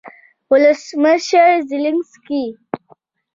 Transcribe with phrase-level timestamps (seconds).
[0.49, 2.41] ولسمشرزیلینسکي